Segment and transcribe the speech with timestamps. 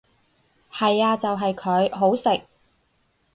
[0.73, 2.41] 係呀就係佢，好食！